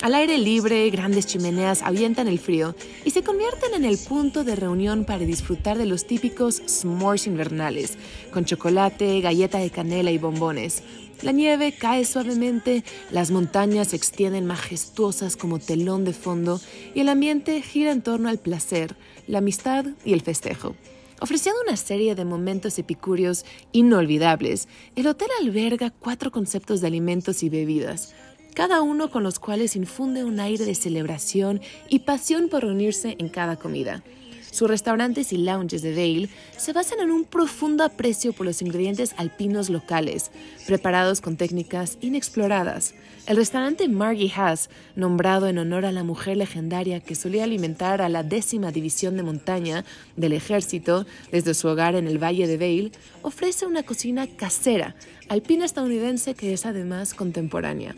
Al 0.02 0.14
aire 0.14 0.38
libre, 0.38 0.90
grandes 0.90 1.26
chimeneas 1.26 1.82
ahuyentan 1.82 2.28
el 2.28 2.38
frío 2.38 2.74
y 3.04 3.10
se 3.10 3.22
convierten 3.22 3.74
en 3.74 3.84
el 3.84 3.96
punto 3.96 4.44
de 4.44 4.54
reunión 4.54 5.04
para 5.04 5.24
disfrutar 5.24 5.78
de 5.78 5.86
los 5.86 6.06
típicos 6.06 6.62
s'mores 6.66 7.26
invernales, 7.26 7.96
con 8.32 8.44
chocolate, 8.44 9.20
galleta 9.20 9.58
de 9.58 9.70
canela 9.70 10.10
y 10.10 10.18
bombones. 10.18 10.82
La 11.22 11.32
nieve 11.32 11.72
cae 11.72 12.04
suavemente, 12.04 12.84
las 13.10 13.32
montañas 13.32 13.88
se 13.88 13.96
extienden 13.96 14.46
majestuosas 14.46 15.36
como 15.36 15.58
telón 15.58 16.04
de 16.04 16.12
fondo 16.12 16.60
y 16.94 17.00
el 17.00 17.08
ambiente 17.08 17.60
gira 17.60 17.90
en 17.90 18.02
torno 18.02 18.28
al 18.28 18.38
placer, 18.38 18.94
la 19.26 19.38
amistad 19.38 19.84
y 20.04 20.12
el 20.12 20.20
festejo. 20.20 20.76
Ofreciendo 21.20 21.60
una 21.66 21.76
serie 21.76 22.14
de 22.14 22.24
momentos 22.24 22.78
epicúreos 22.78 23.44
inolvidables, 23.72 24.68
el 24.94 25.08
hotel 25.08 25.28
alberga 25.40 25.90
cuatro 25.90 26.30
conceptos 26.30 26.80
de 26.80 26.86
alimentos 26.86 27.42
y 27.42 27.48
bebidas, 27.48 28.14
cada 28.54 28.80
uno 28.82 29.10
con 29.10 29.24
los 29.24 29.40
cuales 29.40 29.74
infunde 29.74 30.22
un 30.22 30.38
aire 30.38 30.64
de 30.64 30.76
celebración 30.76 31.60
y 31.88 32.00
pasión 32.00 32.48
por 32.48 32.62
reunirse 32.62 33.16
en 33.18 33.28
cada 33.28 33.56
comida. 33.56 34.04
Sus 34.50 34.68
restaurantes 34.68 35.32
y 35.32 35.38
lounges 35.38 35.82
de 35.82 35.94
Vail 35.94 36.30
se 36.56 36.72
basan 36.72 37.00
en 37.00 37.10
un 37.10 37.24
profundo 37.24 37.84
aprecio 37.84 38.32
por 38.32 38.46
los 38.46 38.62
ingredientes 38.62 39.14
alpinos 39.16 39.70
locales, 39.70 40.30
preparados 40.66 41.20
con 41.20 41.36
técnicas 41.36 41.98
inexploradas. 42.00 42.94
El 43.26 43.36
restaurante 43.36 43.88
Margie 43.88 44.32
Haas, 44.34 44.70
nombrado 44.96 45.48
en 45.48 45.58
honor 45.58 45.84
a 45.84 45.92
la 45.92 46.02
mujer 46.02 46.38
legendaria 46.38 47.00
que 47.00 47.14
solía 47.14 47.44
alimentar 47.44 48.00
a 48.00 48.08
la 48.08 48.22
décima 48.22 48.72
división 48.72 49.16
de 49.16 49.22
montaña 49.22 49.84
del 50.16 50.32
ejército 50.32 51.06
desde 51.30 51.52
su 51.52 51.68
hogar 51.68 51.94
en 51.94 52.06
el 52.06 52.22
Valle 52.22 52.46
de 52.46 52.56
Vail, 52.56 52.92
ofrece 53.20 53.66
una 53.66 53.82
cocina 53.82 54.26
casera, 54.26 54.94
alpina 55.28 55.66
estadounidense 55.66 56.34
que 56.34 56.54
es 56.54 56.64
además 56.64 57.12
contemporánea. 57.12 57.94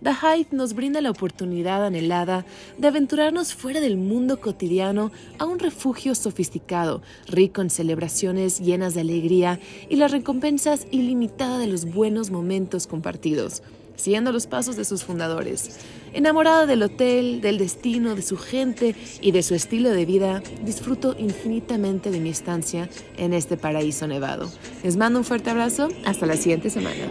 The 0.00 0.12
Hythe 0.12 0.54
nos 0.54 0.74
brinda 0.74 1.00
la 1.00 1.10
oportunidad 1.10 1.84
anhelada 1.84 2.46
de 2.76 2.86
aventurarnos 2.86 3.52
fuera 3.52 3.80
del 3.80 3.96
mundo 3.96 4.40
cotidiano 4.40 5.10
a 5.38 5.44
un 5.44 5.58
refugio 5.58 6.14
sofisticado, 6.14 7.02
rico 7.26 7.62
en 7.62 7.70
celebraciones 7.70 8.60
llenas 8.60 8.94
de 8.94 9.00
alegría 9.00 9.58
y 9.88 9.96
las 9.96 10.12
recompensas 10.12 10.86
ilimitadas 10.92 11.58
de 11.58 11.66
los 11.66 11.84
buenos 11.84 12.30
momentos 12.30 12.86
compartidos, 12.86 13.64
siguiendo 13.96 14.30
los 14.30 14.46
pasos 14.46 14.76
de 14.76 14.84
sus 14.84 15.02
fundadores. 15.02 15.80
Enamorada 16.12 16.66
del 16.66 16.84
hotel, 16.84 17.40
del 17.40 17.58
destino, 17.58 18.14
de 18.14 18.22
su 18.22 18.36
gente 18.36 18.94
y 19.20 19.32
de 19.32 19.42
su 19.42 19.56
estilo 19.56 19.90
de 19.90 20.06
vida, 20.06 20.44
disfruto 20.64 21.16
infinitamente 21.18 22.12
de 22.12 22.20
mi 22.20 22.30
estancia 22.30 22.88
en 23.16 23.32
este 23.32 23.56
paraíso 23.56 24.06
nevado. 24.06 24.48
Les 24.84 24.96
mando 24.96 25.18
un 25.18 25.24
fuerte 25.24 25.50
abrazo, 25.50 25.88
hasta 26.04 26.24
la 26.24 26.36
siguiente 26.36 26.70
semana. 26.70 27.10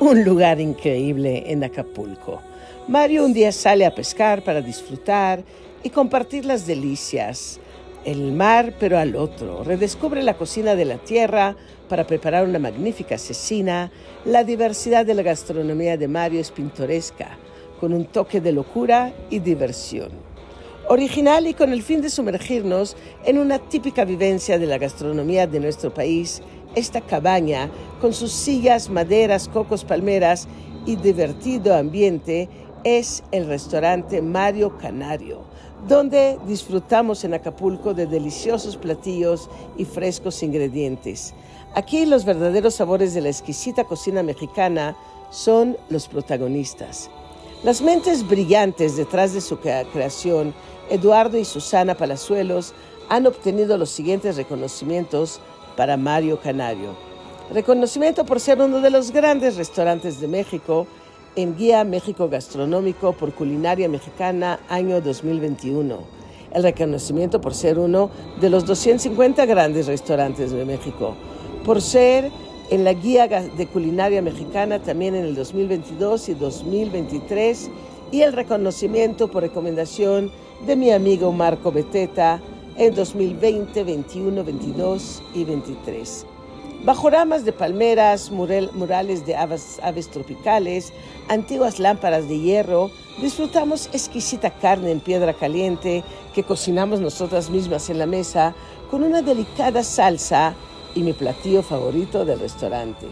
un 0.00 0.24
lugar 0.24 0.60
increíble 0.60 1.44
en 1.46 1.64
Acapulco. 1.64 2.40
Mario 2.86 3.24
un 3.24 3.32
día 3.32 3.50
sale 3.50 3.84
a 3.84 3.94
pescar 3.94 4.44
para 4.44 4.62
disfrutar 4.62 5.42
y 5.82 5.90
compartir 5.90 6.44
las 6.44 6.66
delicias. 6.66 7.58
El 8.04 8.32
mar, 8.32 8.74
pero 8.78 8.96
al 8.96 9.16
otro. 9.16 9.64
Redescubre 9.64 10.22
la 10.22 10.34
cocina 10.34 10.76
de 10.76 10.84
la 10.84 10.98
tierra 10.98 11.56
para 11.88 12.06
preparar 12.06 12.46
una 12.46 12.60
magnífica 12.60 13.18
cecina. 13.18 13.90
La 14.24 14.44
diversidad 14.44 15.04
de 15.04 15.14
la 15.14 15.22
gastronomía 15.22 15.96
de 15.96 16.06
Mario 16.06 16.40
es 16.40 16.52
pintoresca, 16.52 17.36
con 17.80 17.92
un 17.92 18.04
toque 18.06 18.40
de 18.40 18.52
locura 18.52 19.12
y 19.30 19.40
diversión. 19.40 20.10
Original 20.90 21.46
y 21.46 21.54
con 21.54 21.72
el 21.72 21.82
fin 21.82 22.00
de 22.00 22.08
sumergirnos 22.08 22.96
en 23.24 23.38
una 23.38 23.58
típica 23.58 24.04
vivencia 24.04 24.58
de 24.58 24.66
la 24.66 24.78
gastronomía 24.78 25.46
de 25.46 25.60
nuestro 25.60 25.92
país 25.92 26.40
esta 26.74 27.00
cabaña, 27.00 27.70
con 28.00 28.12
sus 28.12 28.32
sillas, 28.32 28.88
maderas, 28.90 29.48
cocos, 29.48 29.84
palmeras 29.84 30.48
y 30.86 30.96
divertido 30.96 31.74
ambiente, 31.74 32.48
es 32.84 33.22
el 33.32 33.46
restaurante 33.46 34.22
Mario 34.22 34.78
Canario, 34.78 35.40
donde 35.88 36.38
disfrutamos 36.46 37.24
en 37.24 37.34
Acapulco 37.34 37.94
de 37.94 38.06
deliciosos 38.06 38.76
platillos 38.76 39.50
y 39.76 39.84
frescos 39.84 40.42
ingredientes. 40.42 41.34
Aquí 41.74 42.06
los 42.06 42.24
verdaderos 42.24 42.74
sabores 42.74 43.14
de 43.14 43.20
la 43.20 43.28
exquisita 43.28 43.84
cocina 43.84 44.22
mexicana 44.22 44.96
son 45.30 45.76
los 45.90 46.08
protagonistas. 46.08 47.10
Las 47.62 47.82
mentes 47.82 48.26
brillantes 48.26 48.96
detrás 48.96 49.34
de 49.34 49.40
su 49.40 49.58
creación, 49.58 50.54
Eduardo 50.90 51.38
y 51.38 51.44
Susana 51.44 51.96
Palazuelos, 51.96 52.72
han 53.08 53.26
obtenido 53.26 53.76
los 53.78 53.90
siguientes 53.90 54.36
reconocimientos 54.36 55.40
para 55.78 55.96
Mario 55.96 56.40
Canario. 56.40 56.96
Reconocimiento 57.54 58.26
por 58.26 58.40
ser 58.40 58.60
uno 58.60 58.80
de 58.80 58.90
los 58.90 59.12
grandes 59.12 59.56
restaurantes 59.56 60.20
de 60.20 60.26
México 60.26 60.88
en 61.36 61.56
Guía 61.56 61.84
México 61.84 62.28
Gastronómico 62.28 63.12
por 63.12 63.32
Culinaria 63.32 63.88
Mexicana 63.88 64.58
año 64.68 65.00
2021. 65.00 65.98
El 66.52 66.62
reconocimiento 66.64 67.40
por 67.40 67.54
ser 67.54 67.78
uno 67.78 68.10
de 68.40 68.50
los 68.50 68.66
250 68.66 69.46
grandes 69.46 69.86
restaurantes 69.86 70.50
de 70.50 70.64
México. 70.64 71.14
Por 71.64 71.80
ser 71.80 72.32
en 72.70 72.82
la 72.82 72.92
Guía 72.92 73.28
de 73.28 73.66
Culinaria 73.68 74.20
Mexicana 74.20 74.80
también 74.80 75.14
en 75.14 75.26
el 75.26 75.36
2022 75.36 76.30
y 76.30 76.34
2023. 76.34 77.70
Y 78.10 78.22
el 78.22 78.32
reconocimiento 78.32 79.28
por 79.28 79.44
recomendación 79.44 80.32
de 80.66 80.74
mi 80.74 80.90
amigo 80.90 81.30
Marco 81.30 81.70
Beteta 81.70 82.40
en 82.78 82.94
2020, 82.94 83.82
21, 83.84 84.44
22 84.44 85.22
y 85.34 85.44
23. 85.44 86.26
Bajo 86.84 87.10
ramas 87.10 87.44
de 87.44 87.52
palmeras, 87.52 88.30
murales 88.30 89.26
de 89.26 89.34
aves, 89.34 89.80
aves 89.82 90.08
tropicales, 90.08 90.92
antiguas 91.28 91.80
lámparas 91.80 92.28
de 92.28 92.38
hierro, 92.38 92.92
disfrutamos 93.20 93.88
exquisita 93.92 94.50
carne 94.50 94.92
en 94.92 95.00
piedra 95.00 95.34
caliente 95.34 96.04
que 96.34 96.44
cocinamos 96.44 97.00
nosotras 97.00 97.50
mismas 97.50 97.90
en 97.90 97.98
la 97.98 98.06
mesa 98.06 98.54
con 98.92 99.02
una 99.02 99.22
delicada 99.22 99.82
salsa 99.82 100.54
y 100.94 101.02
mi 101.02 101.12
platillo 101.12 101.64
favorito 101.64 102.24
del 102.24 102.38
restaurante, 102.38 103.06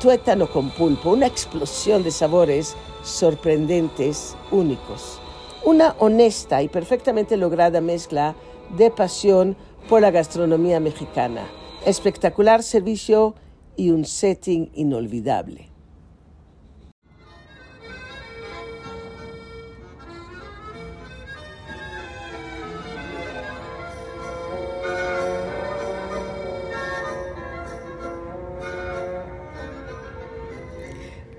tuétano 0.00 0.48
con 0.48 0.70
pulpo, 0.70 1.10
una 1.10 1.28
explosión 1.28 2.02
de 2.02 2.10
sabores 2.10 2.74
sorprendentes, 3.04 4.34
únicos. 4.50 5.20
Una 5.62 5.94
honesta 6.00 6.62
y 6.62 6.68
perfectamente 6.68 7.36
lograda 7.36 7.80
mezcla 7.80 8.34
de 8.70 8.90
pasión 8.90 9.56
por 9.88 10.00
la 10.00 10.10
gastronomía 10.10 10.80
mexicana, 10.80 11.46
espectacular 11.84 12.62
servicio 12.62 13.34
y 13.76 13.90
un 13.90 14.04
setting 14.04 14.70
inolvidable. 14.74 15.74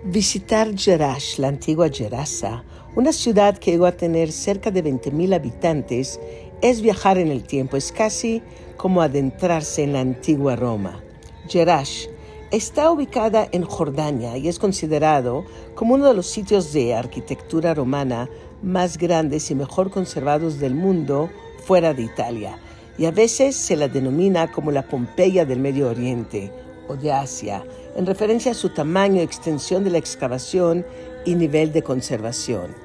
Visitar 0.07 0.73
Jerash, 0.77 1.39
la 1.39 1.47
antigua 1.49 1.89
Gerasa, 1.89 2.63
una 2.95 3.11
ciudad 3.11 3.57
que 3.57 3.71
llegó 3.71 3.85
a 3.85 3.97
tener 3.97 4.31
cerca 4.31 4.71
de 4.71 4.83
20.000 4.83 5.35
habitantes, 5.35 6.19
es 6.61 6.81
viajar 6.81 7.17
en 7.17 7.29
el 7.29 7.43
tiempo, 7.43 7.77
es 7.77 7.91
casi 7.91 8.41
como 8.77 9.01
adentrarse 9.01 9.83
en 9.83 9.93
la 9.93 10.01
antigua 10.01 10.55
Roma. 10.55 11.01
Jerash 11.47 12.07
está 12.51 12.91
ubicada 12.91 13.47
en 13.51 13.63
Jordania 13.63 14.37
y 14.37 14.47
es 14.47 14.59
considerado 14.59 15.45
como 15.75 15.95
uno 15.95 16.07
de 16.07 16.13
los 16.13 16.27
sitios 16.27 16.73
de 16.73 16.95
arquitectura 16.95 17.73
romana 17.73 18.29
más 18.61 18.97
grandes 18.97 19.51
y 19.51 19.55
mejor 19.55 19.91
conservados 19.91 20.59
del 20.59 20.75
mundo 20.75 21.29
fuera 21.65 21.93
de 21.93 22.03
Italia, 22.03 22.59
y 22.97 23.05
a 23.05 23.11
veces 23.11 23.55
se 23.55 23.75
la 23.75 23.87
denomina 23.87 24.51
como 24.51 24.71
la 24.71 24.87
Pompeya 24.87 25.45
del 25.45 25.59
Medio 25.59 25.89
Oriente 25.89 26.51
o 26.87 26.95
de 26.95 27.11
Asia, 27.11 27.63
en 27.95 28.05
referencia 28.05 28.51
a 28.51 28.55
su 28.55 28.69
tamaño, 28.69 29.21
extensión 29.21 29.83
de 29.83 29.89
la 29.89 29.97
excavación 29.97 30.85
y 31.25 31.35
nivel 31.35 31.73
de 31.73 31.81
conservación. 31.81 32.84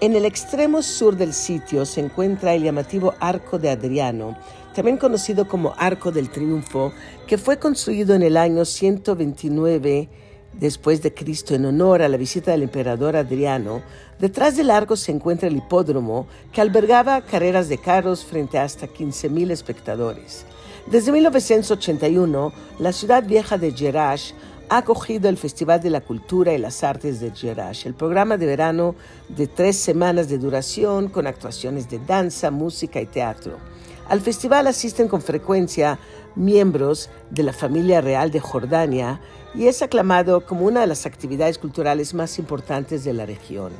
En 0.00 0.16
el 0.16 0.24
extremo 0.24 0.82
sur 0.82 1.16
del 1.16 1.32
sitio 1.32 1.86
se 1.86 2.00
encuentra 2.00 2.54
el 2.54 2.64
llamativo 2.64 3.14
Arco 3.20 3.58
de 3.58 3.70
Adriano, 3.70 4.36
también 4.74 4.96
conocido 4.96 5.46
como 5.46 5.72
Arco 5.78 6.10
del 6.10 6.30
Triunfo, 6.30 6.92
que 7.26 7.38
fue 7.38 7.58
construido 7.58 8.14
en 8.14 8.22
el 8.22 8.36
año 8.36 8.64
129 8.64 10.08
después 10.52 11.00
de 11.00 11.14
Cristo 11.14 11.54
en 11.54 11.64
honor 11.64 12.02
a 12.02 12.08
la 12.08 12.16
visita 12.16 12.50
del 12.50 12.64
emperador 12.64 13.16
Adriano. 13.16 13.82
Detrás 14.18 14.56
del 14.56 14.70
arco 14.70 14.96
se 14.96 15.12
encuentra 15.12 15.48
el 15.48 15.56
hipódromo 15.56 16.26
que 16.52 16.60
albergaba 16.60 17.22
carreras 17.22 17.68
de 17.68 17.78
carros 17.78 18.24
frente 18.24 18.58
a 18.58 18.64
hasta 18.64 18.88
15.000 18.88 19.52
espectadores. 19.52 20.44
Desde 20.86 21.12
1981, 21.12 22.52
la 22.78 22.92
ciudad 22.92 23.24
vieja 23.24 23.56
de 23.56 23.72
Jerash 23.72 24.32
ha 24.68 24.78
acogido 24.78 25.28
el 25.28 25.36
Festival 25.36 25.80
de 25.80 25.90
la 25.90 26.00
Cultura 26.00 26.52
y 26.52 26.58
las 26.58 26.82
Artes 26.82 27.20
de 27.20 27.30
Jerash, 27.30 27.86
el 27.86 27.94
programa 27.94 28.36
de 28.36 28.46
verano 28.46 28.94
de 29.28 29.46
tres 29.46 29.76
semanas 29.76 30.28
de 30.28 30.38
duración 30.38 31.08
con 31.08 31.26
actuaciones 31.26 31.88
de 31.90 31.98
danza, 31.98 32.50
música 32.50 33.00
y 33.00 33.06
teatro. 33.06 33.58
Al 34.08 34.20
festival 34.20 34.66
asisten 34.66 35.08
con 35.08 35.22
frecuencia 35.22 35.98
miembros 36.36 37.10
de 37.30 37.42
la 37.42 37.52
familia 37.52 38.00
real 38.00 38.30
de 38.30 38.40
Jordania 38.40 39.20
y 39.54 39.66
es 39.66 39.82
aclamado 39.82 40.44
como 40.44 40.66
una 40.66 40.80
de 40.80 40.86
las 40.86 41.06
actividades 41.06 41.58
culturales 41.58 42.12
más 42.12 42.38
importantes 42.38 43.04
de 43.04 43.12
la 43.12 43.24
región. 43.24 43.72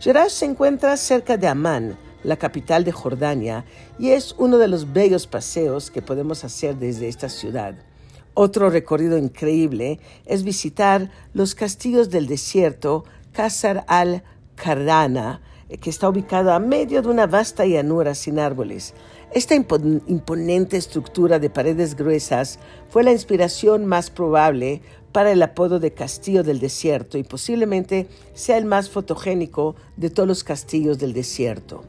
Jerash 0.00 0.30
se 0.30 0.46
encuentra 0.46 0.96
cerca 0.96 1.36
de 1.36 1.46
Amán, 1.46 1.98
la 2.24 2.36
capital 2.36 2.84
de 2.84 2.92
Jordania, 2.92 3.64
y 3.98 4.10
es 4.10 4.34
uno 4.38 4.58
de 4.58 4.68
los 4.68 4.92
bellos 4.92 5.26
paseos 5.26 5.90
que 5.90 6.02
podemos 6.02 6.42
hacer 6.44 6.76
desde 6.76 7.08
esta 7.08 7.28
ciudad. 7.28 7.74
Otro 8.42 8.70
recorrido 8.70 9.18
increíble 9.18 10.00
es 10.24 10.44
visitar 10.44 11.10
los 11.34 11.54
castillos 11.54 12.08
del 12.08 12.26
desierto 12.26 13.04
Qasar 13.32 13.84
al-Kardana, 13.86 15.42
que 15.78 15.90
está 15.90 16.08
ubicado 16.08 16.50
a 16.50 16.58
medio 16.58 17.02
de 17.02 17.08
una 17.08 17.26
vasta 17.26 17.66
llanura 17.66 18.14
sin 18.14 18.38
árboles. 18.38 18.94
Esta 19.34 19.54
imponente 19.54 20.78
estructura 20.78 21.38
de 21.38 21.50
paredes 21.50 21.94
gruesas 21.94 22.58
fue 22.88 23.04
la 23.04 23.12
inspiración 23.12 23.84
más 23.84 24.08
probable 24.08 24.80
para 25.12 25.32
el 25.32 25.42
apodo 25.42 25.78
de 25.78 25.92
Castillo 25.92 26.42
del 26.42 26.60
Desierto 26.60 27.18
y 27.18 27.24
posiblemente 27.24 28.08
sea 28.32 28.56
el 28.56 28.64
más 28.64 28.88
fotogénico 28.88 29.76
de 29.98 30.08
todos 30.08 30.26
los 30.26 30.44
castillos 30.44 30.98
del 30.98 31.12
desierto. 31.12 31.84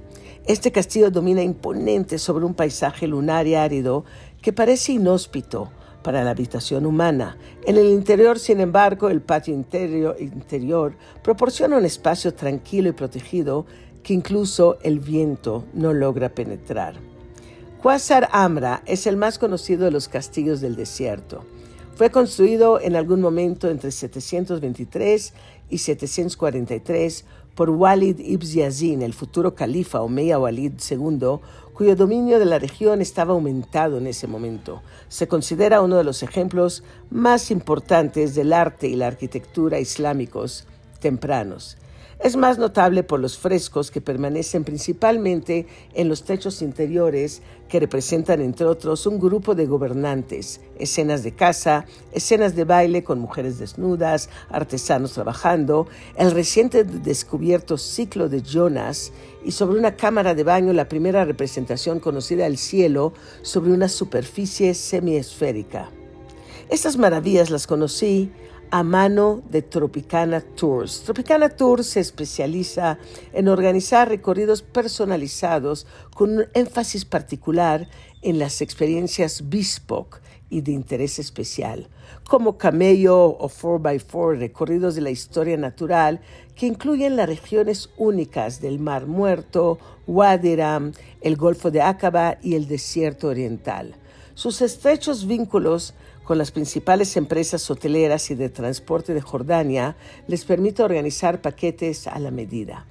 Este 0.46 0.74
castillo 0.74 1.12
domina 1.12 1.44
imponente 1.44 2.20
sobre 2.20 2.44
un 2.44 2.56
paisaje 2.56 3.08
lunar 3.08 3.48
y 3.48 3.56
árido 3.56 4.04
que 4.42 4.52
parece 4.52 4.92
inhóspito 4.92 5.72
para 6.04 6.24
la 6.24 6.32
habitación 6.32 6.86
humana. 6.86 7.38
En 7.66 7.78
el 7.78 7.88
interior, 7.88 8.40
sin 8.40 8.60
embargo, 8.60 9.10
el 9.10 9.22
patio 9.22 9.54
interior, 9.54 10.16
interior 10.20 10.94
proporciona 11.24 11.78
un 11.78 11.86
espacio 11.86 12.34
tranquilo 12.34 12.90
y 12.90 12.94
protegido 12.94 13.66
que 14.04 14.14
incluso 14.14 14.78
el 14.84 15.00
viento 15.00 15.66
no 15.74 15.94
logra 15.94 16.30
penetrar. 16.30 16.96
Quasar 17.82 18.30
Amra 18.32 18.84
es 18.86 19.08
el 19.08 19.18
más 19.18 19.40
conocido 19.40 19.86
de 19.86 19.92
los 19.92 20.08
castillos 20.08 20.62
del 20.62 20.76
desierto. 20.76 21.46
Fue 22.02 22.10
construido 22.10 22.82
en 22.82 22.96
algún 22.96 23.22
momento 23.22 23.70
entre 23.70 23.92
723 23.92 25.34
y 25.70 25.78
743 25.78 27.26
por 27.54 27.70
Walid 27.70 28.18
ibn 28.18 28.48
Yazin, 28.48 29.04
el 29.04 29.14
futuro 29.14 29.54
califa 29.54 30.02
Omeya 30.02 30.40
Walid 30.40 30.72
II, 30.90 31.38
cuyo 31.76 31.96
dominio 31.96 32.40
de 32.40 32.46
la 32.46 32.58
región 32.58 33.02
estaba 33.02 33.34
aumentado 33.34 34.00
en 34.00 34.08
ese 34.08 34.26
momento. 34.26 34.82
Se 35.10 35.28
considera 35.28 35.82
uno 35.82 35.96
de 35.96 36.04
los 36.04 36.24
ejemplos 36.24 36.84
más 37.12 37.52
importantes 37.52 38.34
del 38.34 38.52
arte 38.52 38.88
y 38.88 38.96
la 38.96 39.06
arquitectura 39.06 39.80
islámicos 39.80 40.66
tempranos. 41.02 41.78
Es 42.24 42.36
más 42.36 42.60
notable 42.60 43.02
por 43.02 43.20
los 43.20 43.40
frescos 43.40 43.90
que 43.90 44.00
permanecen 44.00 44.64
principalmente 44.64 45.66
en 45.96 46.08
los 46.08 46.24
techos 46.24 46.62
interiores 46.62 47.42
que 47.68 47.80
representan, 47.80 48.42
entre 48.42 48.68
otros, 48.68 49.08
un 49.08 49.20
grupo 49.20 49.56
de 49.56 49.66
gobernantes, 49.66 50.62
escenas 50.78 51.24
de 51.24 51.34
caza, 51.34 51.86
escenas 52.12 52.56
de 52.56 52.64
baile 52.64 53.04
con 53.04 53.18
mujeres 53.18 53.58
desnudas, 53.58 54.30
artesanos 54.50 55.14
trabajando, 55.14 55.88
el 56.16 56.30
reciente 56.30 56.84
descubierto 56.84 57.80
ciclo 57.80 58.30
de 58.30 58.44
Jonas 58.44 59.12
y 59.44 59.50
sobre 59.50 59.80
una 59.80 59.96
cámara 59.96 60.36
de 60.36 60.44
baño 60.44 60.74
la 60.74 60.88
primera 60.88 61.26
representación 61.26 62.00
conocida 62.00 62.44
del 62.44 62.60
cielo 62.60 63.14
sobre 63.42 63.72
una 63.72 63.90
superficie 63.90 64.76
semiesférica. 64.76 65.90
Estas 66.70 66.98
maravillas 66.98 67.50
las 67.50 67.66
conocí 67.66 68.32
a 68.72 68.84
mano 68.84 69.44
de 69.50 69.62
Tropicana 69.62 70.40
Tours. 70.40 71.04
Tropicana 71.04 71.50
Tours 71.50 71.88
se 71.88 72.00
especializa 72.00 72.98
en 73.34 73.50
organizar 73.50 74.08
recorridos 74.08 74.62
personalizados 74.62 75.86
con 76.16 76.38
un 76.38 76.46
énfasis 76.54 77.04
particular 77.04 77.90
en 78.22 78.40
las 78.40 78.62
experiencias 78.62 79.50
bespoke 79.50 80.22
y 80.50 80.62
de 80.62 80.72
interés 80.72 81.20
especial, 81.20 81.90
como 82.30 82.58
camello 82.58 83.26
o 83.26 83.50
4x4, 83.50 84.40
recorridos 84.40 84.96
de 84.96 85.02
la 85.02 85.10
historia 85.10 85.58
natural 85.58 86.22
que 86.56 86.68
incluyen 86.68 87.18
las 87.18 87.28
regiones 87.28 87.90
únicas 87.98 88.62
del 88.62 88.80
Mar 88.80 89.06
Muerto, 89.06 89.80
Wadiram, 90.08 90.94
el 91.22 91.36
Golfo 91.36 91.72
de 91.72 91.82
Aqaba 91.82 92.38
y 92.42 92.56
el 92.56 92.68
Desierto 92.68 93.28
Oriental. 93.28 93.96
Sus 94.34 94.62
estrechos 94.62 95.26
vínculos 95.28 95.94
con 96.32 96.38
las 96.38 96.52
principales 96.52 97.17
empresas 97.17 97.70
hoteleras 97.70 98.32
y 98.32 98.36
de 98.36 98.48
transporte 98.48 99.13
de 99.13 99.20
Jordania 99.20 99.98
les 100.28 100.46
permite 100.46 100.82
organizar 100.82 101.41
paquetes 101.41 102.08
a 102.08 102.17
la 102.20 102.32
medida. 102.32 102.86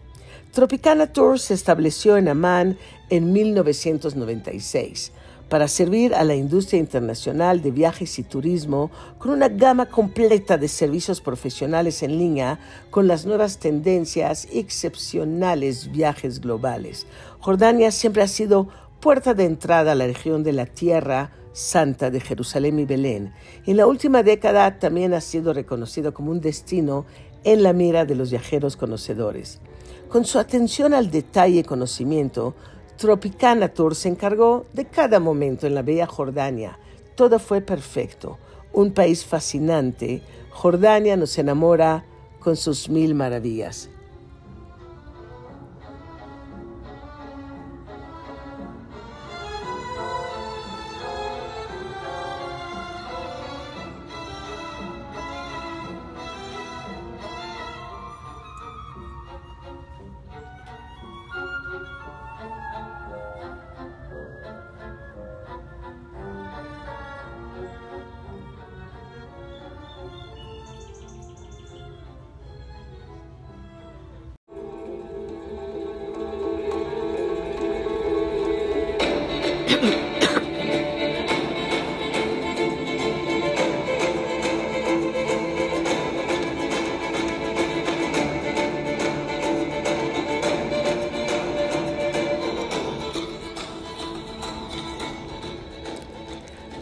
Tropicana 0.52 1.06
Tours 1.06 1.40
se 1.40 1.54
estableció 1.54 2.18
en 2.18 2.28
Amán 2.28 2.76
en 3.08 3.32
1996 3.32 5.12
para 5.48 5.68
servir 5.68 6.14
a 6.14 6.22
la 6.22 6.34
industria 6.34 6.80
internacional 6.80 7.62
de 7.62 7.70
viajes 7.70 8.18
y 8.18 8.24
turismo 8.24 8.90
con 9.16 9.30
una 9.30 9.48
gama 9.48 9.86
completa 9.86 10.58
de 10.58 10.68
servicios 10.68 11.22
profesionales 11.22 12.02
en 12.02 12.18
línea 12.18 12.60
con 12.90 13.08
las 13.08 13.24
nuevas 13.24 13.56
tendencias 13.56 14.46
y 14.52 14.58
excepcionales 14.58 15.90
viajes 15.90 16.42
globales. 16.42 17.06
Jordania 17.38 17.90
siempre 17.90 18.22
ha 18.22 18.28
sido 18.28 18.68
puerta 19.00 19.34
de 19.34 19.44
entrada 19.44 19.92
a 19.92 19.94
la 19.94 20.06
región 20.06 20.42
de 20.42 20.52
la 20.52 20.66
Tierra 20.66 21.32
Santa 21.52 22.10
de 22.10 22.20
Jerusalén 22.20 22.78
y 22.78 22.84
Belén. 22.84 23.32
En 23.66 23.76
la 23.76 23.86
última 23.86 24.22
década 24.22 24.78
también 24.78 25.14
ha 25.14 25.20
sido 25.20 25.52
reconocido 25.52 26.14
como 26.14 26.30
un 26.30 26.40
destino 26.40 27.06
en 27.44 27.62
la 27.62 27.72
mira 27.72 28.04
de 28.04 28.14
los 28.14 28.30
viajeros 28.30 28.76
conocedores. 28.76 29.60
Con 30.08 30.24
su 30.24 30.38
atención 30.38 30.94
al 30.94 31.10
detalle 31.10 31.60
y 31.60 31.64
conocimiento, 31.64 32.54
Tropicana 32.96 33.68
Tour 33.68 33.94
se 33.94 34.08
encargó 34.08 34.66
de 34.72 34.84
cada 34.84 35.20
momento 35.20 35.66
en 35.66 35.74
la 35.74 35.82
bella 35.82 36.06
Jordania. 36.06 36.78
Todo 37.14 37.38
fue 37.38 37.60
perfecto. 37.60 38.38
un 38.72 38.92
país 38.92 39.24
fascinante, 39.24 40.22
Jordania 40.50 41.16
nos 41.16 41.36
enamora 41.38 42.04
con 42.38 42.54
sus 42.54 42.88
mil 42.88 43.16
maravillas. 43.16 43.90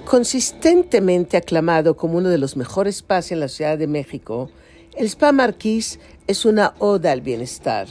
Consistentemente 0.09 1.37
aclamado 1.37 1.95
como 1.95 2.17
uno 2.17 2.31
de 2.31 2.39
los 2.39 2.57
mejores 2.57 2.97
spas 2.97 3.31
en 3.31 3.41
la 3.41 3.49
Ciudad 3.49 3.77
de 3.77 3.87
México, 3.87 4.49
el 4.97 5.05
Spa 5.05 5.33
Marquis 5.33 5.99
es 6.27 6.47
una 6.47 6.73
oda 6.79 7.13
al 7.13 7.21
bienestar, 7.21 7.89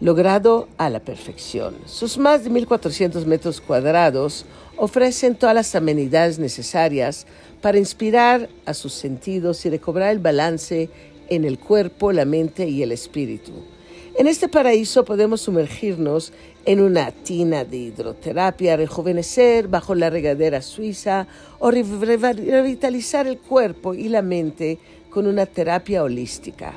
logrado 0.00 0.68
a 0.76 0.90
la 0.90 0.98
perfección. 0.98 1.76
Sus 1.86 2.18
más 2.18 2.42
de 2.42 2.50
1.400 2.50 3.26
metros 3.26 3.60
cuadrados 3.60 4.44
ofrecen 4.76 5.36
todas 5.36 5.54
las 5.54 5.72
amenidades 5.76 6.40
necesarias 6.40 7.28
para 7.60 7.78
inspirar 7.78 8.48
a 8.66 8.74
sus 8.74 8.92
sentidos 8.92 9.64
y 9.64 9.70
recobrar 9.70 10.10
el 10.10 10.18
balance 10.18 10.90
en 11.28 11.44
el 11.44 11.60
cuerpo, 11.60 12.10
la 12.10 12.24
mente 12.24 12.68
y 12.68 12.82
el 12.82 12.90
espíritu. 12.90 13.52
En 14.14 14.26
este 14.26 14.48
paraíso 14.48 15.06
podemos 15.06 15.40
sumergirnos 15.40 16.32
en 16.66 16.80
una 16.80 17.10
tina 17.12 17.64
de 17.64 17.78
hidroterapia, 17.78 18.76
rejuvenecer 18.76 19.68
bajo 19.68 19.94
la 19.94 20.10
regadera 20.10 20.60
suiza 20.60 21.26
o 21.58 21.70
revitalizar 21.70 23.26
el 23.26 23.38
cuerpo 23.38 23.94
y 23.94 24.08
la 24.08 24.20
mente 24.20 24.78
con 25.08 25.26
una 25.26 25.46
terapia 25.46 26.02
holística. 26.02 26.74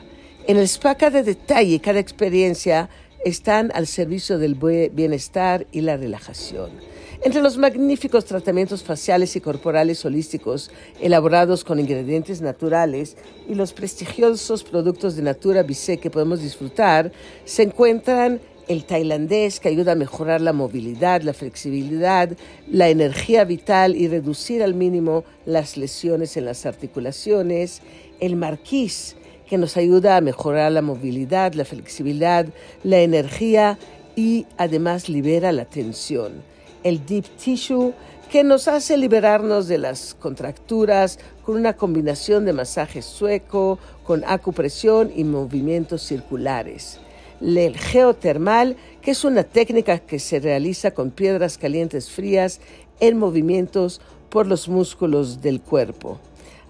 En 0.47 0.57
el 0.57 0.63
spa 0.63 0.95
cada 0.95 1.23
detalle 1.23 1.81
cada 1.81 1.99
experiencia 1.99 2.89
están 3.25 3.69
al 3.75 3.87
servicio 3.87 4.37
del 4.37 4.55
bienestar 4.55 5.67
y 5.73 5.81
la 5.81 5.97
relajación. 5.97 6.94
Entre 7.23 7.41
los 7.41 7.57
magníficos 7.57 8.25
tratamientos 8.25 8.83
faciales 8.83 9.35
y 9.35 9.41
corporales 9.41 10.03
holísticos 10.05 10.69
elaborados 10.99 11.63
con 11.63 11.79
ingredientes 11.79 12.41
naturales 12.41 13.15
y 13.47 13.55
los 13.55 13.73
prestigiosos 13.73 14.63
productos 14.63 15.15
de 15.15 15.23
Natura 15.23 15.63
Bisé 15.63 15.97
que 15.97 16.09
podemos 16.09 16.41
disfrutar, 16.41 17.11
se 17.45 17.63
encuentran 17.63 18.41
el 18.67 18.85
tailandés 18.85 19.59
que 19.59 19.69
ayuda 19.69 19.93
a 19.93 19.95
mejorar 19.95 20.41
la 20.41 20.51
movilidad, 20.51 21.21
la 21.21 21.33
flexibilidad, 21.33 22.29
la 22.67 22.89
energía 22.89 23.45
vital 23.45 23.95
y 23.95 24.07
reducir 24.07 24.61
al 24.61 24.73
mínimo 24.73 25.23
las 25.45 25.77
lesiones 25.77 26.35
en 26.35 26.45
las 26.45 26.65
articulaciones, 26.65 27.81
el 28.19 28.35
marquís 28.35 29.15
que 29.47 29.57
nos 29.57 29.77
ayuda 29.77 30.17
a 30.17 30.21
mejorar 30.21 30.71
la 30.71 30.81
movilidad, 30.81 31.53
la 31.53 31.65
flexibilidad, 31.65 32.47
la 32.83 32.99
energía 32.99 33.77
y 34.15 34.47
además 34.57 35.07
libera 35.07 35.51
la 35.51 35.65
tensión 35.65 36.54
el 36.85 37.03
deep 37.03 37.25
tissue, 37.35 37.93
que 38.31 38.43
nos 38.43 38.67
hace 38.67 38.95
liberarnos 38.95 39.67
de 39.67 39.79
las 39.79 40.13
contracturas 40.13 41.17
con 41.43 41.55
una 41.55 41.73
combinación 41.73 42.45
de 42.45 42.53
masaje 42.53 43.01
sueco, 43.01 43.79
con 44.03 44.23
acupresión 44.23 45.11
y 45.15 45.23
movimientos 45.23 46.03
circulares. 46.03 46.99
El 47.41 47.75
geotermal, 47.75 48.77
que 49.01 49.11
es 49.11 49.23
una 49.23 49.43
técnica 49.43 49.97
que 49.97 50.19
se 50.19 50.39
realiza 50.39 50.91
con 50.91 51.09
piedras 51.09 51.57
calientes 51.57 52.11
frías 52.11 52.61
en 52.99 53.17
movimientos 53.17 53.99
por 54.29 54.45
los 54.45 54.69
músculos 54.69 55.41
del 55.41 55.61
cuerpo. 55.61 56.19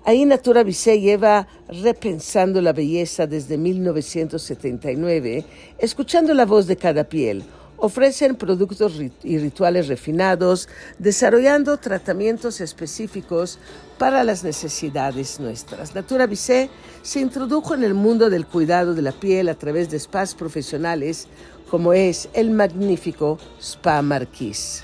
Ahí 0.05 0.23
Natura 0.23 0.63
Vise 0.63 1.01
lleva 1.01 1.47
repensando 1.67 2.61
la 2.61 2.71
belleza 2.71 3.27
desde 3.27 3.57
1979, 3.57 5.43
escuchando 5.77 6.33
la 6.33 6.45
voz 6.45 6.67
de 6.67 6.77
cada 6.77 7.03
piel 7.03 7.43
ofrecen 7.85 8.35
productos 8.35 8.99
y 9.23 9.37
rituales 9.37 9.87
refinados, 9.87 10.67
desarrollando 10.97 11.77
tratamientos 11.77 12.59
específicos 12.59 13.59
para 13.99 14.23
las 14.23 14.43
necesidades 14.43 15.39
nuestras. 15.39 15.93
Natura 15.93 16.25
Vise 16.25 16.69
se 17.03 17.19
introdujo 17.19 17.75
en 17.75 17.83
el 17.83 17.93
mundo 17.93 18.29
del 18.29 18.47
cuidado 18.47 18.95
de 18.95 19.03
la 19.03 19.11
piel 19.11 19.49
a 19.49 19.55
través 19.55 19.89
de 19.91 19.99
spas 19.99 20.33
profesionales 20.33 21.27
como 21.69 21.93
es 21.93 22.27
el 22.33 22.49
magnífico 22.49 23.37
Spa 23.59 24.01
Marquis. 24.01 24.83